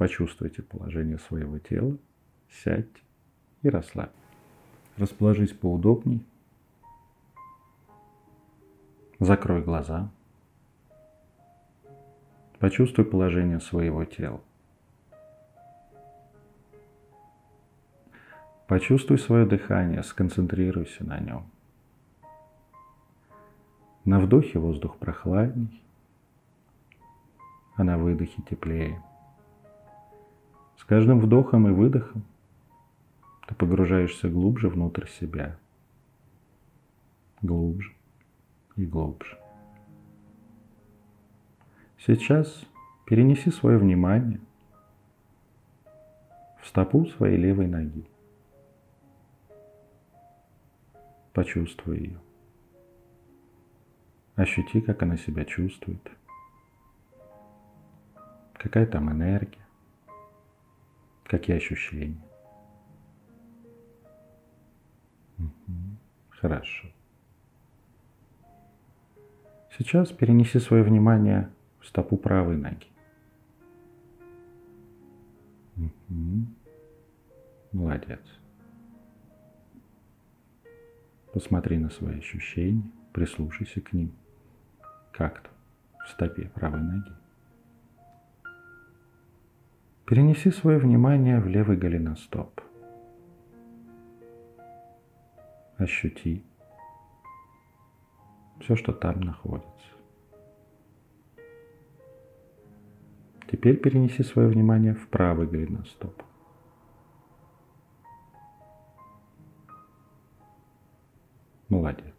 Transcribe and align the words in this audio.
Почувствуйте 0.00 0.62
положение 0.62 1.18
своего 1.18 1.58
тела, 1.58 1.98
сядьте 2.48 3.02
и 3.60 3.68
расслабьтесь. 3.68 4.16
Расположись 4.96 5.52
поудобней. 5.52 6.24
Закрой 9.18 9.62
глаза. 9.62 10.10
Почувствуй 12.60 13.04
положение 13.04 13.60
своего 13.60 14.06
тела. 14.06 14.40
Почувствуй 18.68 19.18
свое 19.18 19.44
дыхание, 19.44 20.02
сконцентрируйся 20.02 21.04
на 21.04 21.20
нем. 21.20 21.50
На 24.06 24.18
вдохе 24.18 24.58
воздух 24.58 24.96
прохладней, 24.96 25.82
а 27.76 27.84
на 27.84 27.98
выдохе 27.98 28.40
теплее. 28.48 29.02
Каждым 30.90 31.20
вдохом 31.20 31.68
и 31.68 31.70
выдохом 31.70 32.24
ты 33.46 33.54
погружаешься 33.54 34.28
глубже 34.28 34.68
внутрь 34.68 35.06
себя. 35.06 35.56
Глубже 37.42 37.92
и 38.74 38.84
глубже. 38.84 39.38
Сейчас 41.96 42.66
перенеси 43.06 43.52
свое 43.52 43.78
внимание 43.78 44.40
в 46.60 46.66
стопу 46.66 47.06
своей 47.06 47.36
левой 47.36 47.68
ноги. 47.68 48.04
Почувствуй 51.32 51.98
ее. 51.98 52.20
Ощути, 54.34 54.80
как 54.80 55.04
она 55.04 55.16
себя 55.16 55.44
чувствует. 55.44 56.10
Какая 58.54 58.86
там 58.86 59.08
энергия. 59.12 59.69
Какие 61.30 61.58
ощущения. 61.58 62.20
Хорошо. 66.30 66.88
Сейчас 69.78 70.10
перенеси 70.10 70.58
свое 70.58 70.82
внимание 70.82 71.48
в 71.78 71.86
стопу 71.86 72.16
правой 72.16 72.56
ноги. 72.56 72.88
Угу. 75.76 76.46
Молодец. 77.74 78.22
Посмотри 81.32 81.78
на 81.78 81.90
свои 81.90 82.18
ощущения, 82.18 82.82
прислушайся 83.12 83.80
к 83.80 83.92
ним. 83.92 84.12
Как 85.12 85.42
то 85.42 85.50
в 86.04 86.08
стопе 86.08 86.50
правой 86.56 86.80
ноги. 86.80 87.19
Перенеси 90.10 90.50
свое 90.50 90.78
внимание 90.78 91.38
в 91.38 91.46
левый 91.46 91.76
голеностоп. 91.76 92.60
ощути 95.76 96.44
все, 98.58 98.74
что 98.74 98.92
там 98.92 99.20
находится. 99.20 99.70
Теперь 103.52 103.76
перенеси 103.76 104.24
свое 104.24 104.48
внимание 104.48 104.94
в 104.94 105.06
правый 105.06 105.46
голеностоп. 105.46 106.20
Молодец. 111.68 112.16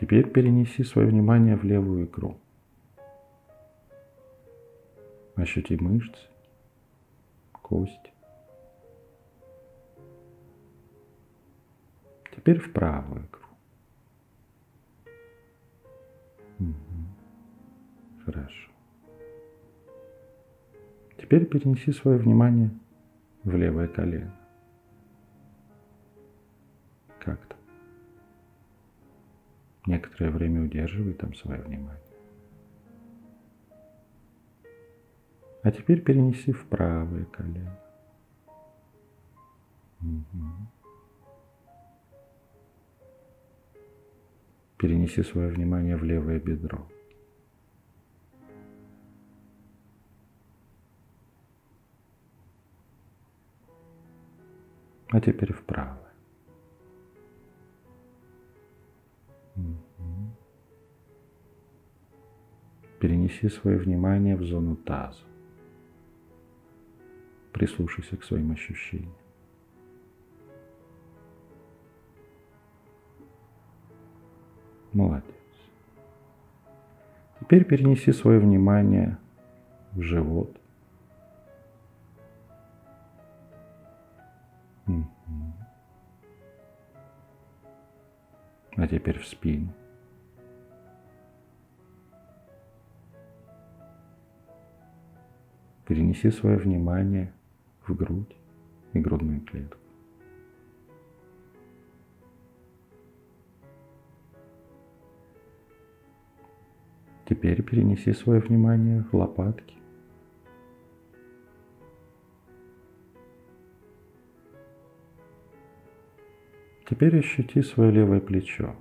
Теперь 0.00 0.28
перенеси 0.28 0.82
свое 0.82 1.06
внимание 1.06 1.56
в 1.56 1.62
левую 1.62 2.04
икру. 2.06 2.36
Ощути 5.38 5.76
мышцы, 5.76 6.28
кости. 7.52 8.12
Теперь 12.34 12.58
в 12.58 12.72
правую 12.72 13.24
икру. 13.24 13.46
Угу. 16.58 18.24
Хорошо. 18.24 18.72
Теперь 21.18 21.46
перенеси 21.46 21.92
свое 21.92 22.18
внимание 22.18 22.70
в 23.44 23.54
левое 23.54 23.86
колено. 23.86 24.34
Как-то. 27.20 27.54
Некоторое 29.86 30.32
время 30.32 30.64
удерживай 30.64 31.12
там 31.12 31.32
свое 31.34 31.62
внимание. 31.62 32.07
А 35.62 35.70
теперь 35.70 36.00
перенеси 36.02 36.52
в 36.52 36.66
правое 36.66 37.24
колено. 37.24 37.78
Угу. 40.00 40.44
Перенеси 44.76 45.22
свое 45.24 45.48
внимание 45.48 45.96
в 45.96 46.04
левое 46.04 46.38
бедро. 46.38 46.86
А 55.10 55.20
теперь 55.20 55.52
в 55.52 55.62
правое. 55.64 55.98
Перенеси 63.00 63.48
свое 63.48 63.78
внимание 63.78 64.36
в 64.36 64.44
зону 64.44 64.76
таза. 64.76 65.24
Прислушайся 67.52 68.16
к 68.16 68.24
своим 68.24 68.52
ощущениям. 68.52 69.12
Молодец. 74.92 75.24
Теперь 77.40 77.64
перенеси 77.64 78.12
свое 78.12 78.38
внимание 78.38 79.18
в 79.92 80.02
живот. 80.02 80.58
А 88.78 88.86
теперь 88.86 89.18
в 89.18 89.26
спину. 89.26 89.72
Перенеси 95.84 96.30
свое 96.30 96.58
внимание 96.58 97.32
в 97.88 97.94
грудь 97.96 98.36
и 98.92 99.00
грудную 99.00 99.40
клетку. 99.40 99.78
Теперь 107.28 107.62
перенеси 107.62 108.12
свое 108.14 108.40
внимание 108.40 109.04
в 109.12 109.14
лопатки. 109.14 109.74
Теперь 116.88 117.18
ощути 117.18 117.60
свое 117.60 117.90
левое 117.90 118.20
плечо. 118.20 118.74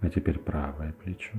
А 0.00 0.08
теперь 0.08 0.38
правое 0.38 0.94
плечо. 0.94 1.36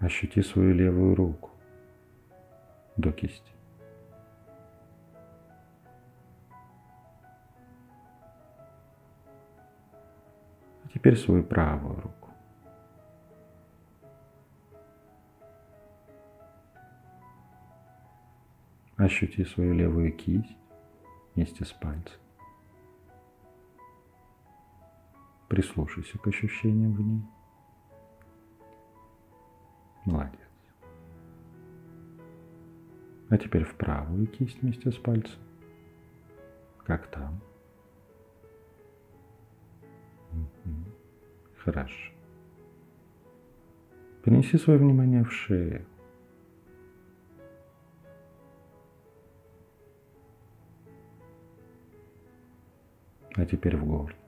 Ощути 0.00 0.42
свою 0.42 0.74
левую 0.74 1.14
руку 1.14 1.50
до 2.96 3.12
кисти. 3.12 3.52
Теперь 10.92 11.16
свою 11.16 11.44
правую 11.44 12.00
руку. 12.00 12.30
Ощути 18.96 19.44
свою 19.44 19.74
левую 19.74 20.12
кисть 20.16 20.56
вместе 21.34 21.64
с 21.64 21.72
пальцем. 21.72 22.18
Прислушайся 25.48 26.18
к 26.18 26.26
ощущениям 26.26 26.94
в 26.94 27.00
ней. 27.00 27.35
Молодец. 30.06 30.40
А 33.28 33.36
теперь 33.36 33.64
в 33.64 33.74
правую 33.74 34.28
кисть 34.28 34.62
вместе 34.62 34.92
с 34.92 34.96
пальцем. 34.96 35.38
Как 36.84 37.10
там? 37.10 37.40
Угу. 40.32 40.74
Хорошо. 41.56 42.12
Перенеси 44.22 44.58
свое 44.58 44.78
внимание 44.78 45.24
в 45.24 45.32
шею. 45.32 45.84
А 53.34 53.44
теперь 53.44 53.76
в 53.76 53.84
горло. 53.84 54.25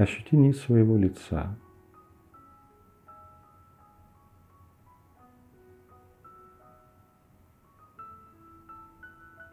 Ощути 0.00 0.34
низ 0.34 0.58
своего 0.58 0.96
лица. 0.96 1.58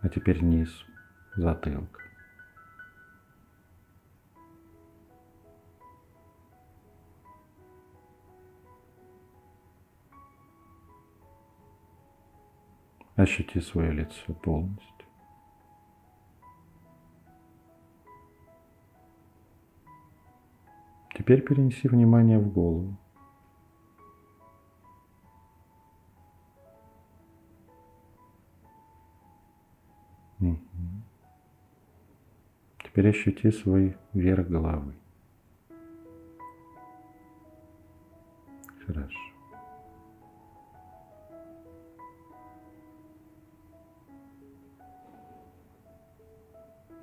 А 0.02 0.08
теперь 0.08 0.42
низ 0.42 0.70
затылка. 1.36 2.00
Ощути 13.18 13.60
свое 13.60 13.92
лицо 13.92 14.34
полностью. 14.34 14.97
Теперь 21.28 21.44
перенеси 21.44 21.90
внимание 21.90 22.40
в 22.40 22.54
голову. 22.54 22.96
Теперь 32.82 33.10
ощути 33.10 33.52
свой 33.52 33.98
верх 34.14 34.48
головы. 34.48 34.94
Хорошо. 38.86 39.20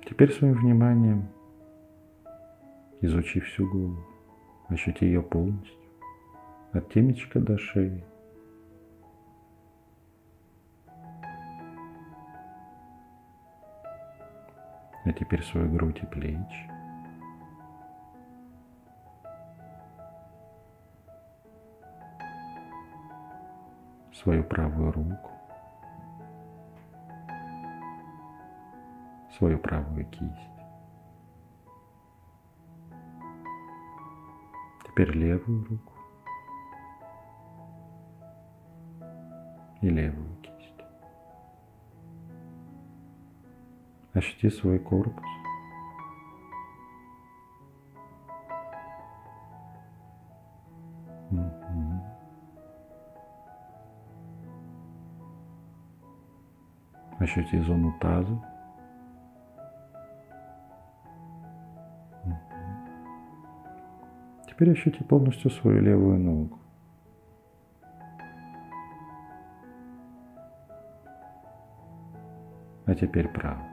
Теперь 0.09 0.33
своим 0.33 0.55
вниманием 0.55 1.29
изучи 3.01 3.39
всю 3.39 3.69
голову, 3.69 4.14
ощути 4.69 5.05
ее 5.05 5.21
полностью, 5.21 5.79
от 6.73 6.91
темечка 6.91 7.39
до 7.39 7.57
шеи. 7.57 8.03
А 15.03 15.11
теперь 15.11 15.43
свою 15.43 15.71
грудь 15.71 15.99
и 16.01 16.05
плечи. 16.07 16.71
Свою 24.13 24.43
правую 24.43 24.91
руку. 24.91 25.35
свою 29.37 29.57
правую 29.59 30.05
кисть. 30.05 30.64
Теперь 34.95 35.11
левую 35.11 35.65
руку 35.65 35.93
и 39.81 39.89
левую 39.89 40.37
кисть. 40.37 40.85
Ощути 44.13 44.49
свой 44.49 44.79
корпус. 44.79 45.25
Угу. 51.29 52.01
Ощути 57.19 57.59
зону 57.63 57.93
таза. 57.99 58.54
Теперь 64.55 64.71
ощути 64.71 65.03
полностью 65.03 65.51
свою 65.51 65.81
левую 65.81 66.17
ногу. 66.17 66.59
А 72.85 72.95
теперь 72.95 73.27
правую. 73.27 73.67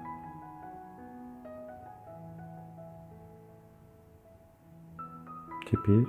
Теперь 5.71 6.07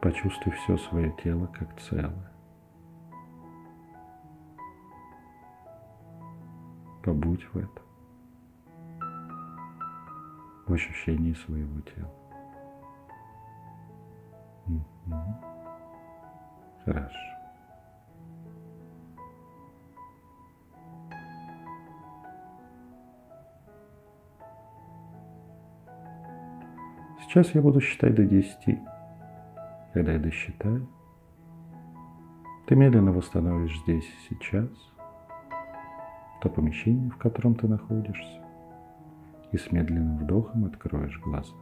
почувствуй 0.00 0.52
все 0.52 0.76
свое 0.76 1.12
тело 1.20 1.48
как 1.48 1.80
целое. 1.80 2.30
Побудь 7.02 7.42
в 7.52 7.56
этом, 7.56 7.84
в 10.68 10.72
ощущении 10.72 11.32
своего 11.32 11.80
тела. 11.80 12.21
Хорошо. 16.84 17.18
Сейчас 27.20 27.54
я 27.54 27.62
буду 27.62 27.80
считать 27.80 28.14
до 28.14 28.24
10. 28.24 28.78
Когда 29.94 30.12
я 30.12 30.18
досчитаю, 30.18 30.86
ты 32.66 32.76
медленно 32.76 33.12
восстановишь 33.12 33.78
здесь 33.80 34.04
и 34.04 34.34
сейчас 34.34 34.68
то 36.42 36.48
помещение, 36.48 37.10
в 37.10 37.18
котором 37.18 37.54
ты 37.54 37.68
находишься, 37.68 38.42
и 39.52 39.56
с 39.56 39.70
медленным 39.70 40.18
вдохом 40.18 40.64
откроешь 40.64 41.20
глаза. 41.20 41.54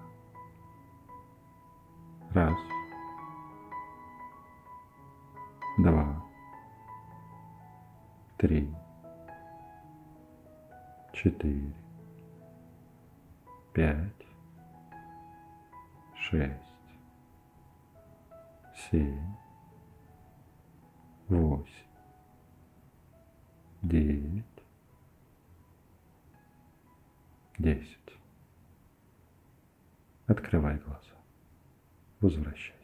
Раз– 2.30 2.58
три, 8.40 8.74
четыре, 11.12 11.74
пять, 13.74 14.26
шесть, 16.16 16.54
семь, 18.74 19.34
восемь, 21.28 21.66
девять, 23.82 24.44
десять. 27.58 27.98
Открывай 30.26 30.78
глаза. 30.78 31.14
Возвращай. 32.20 32.79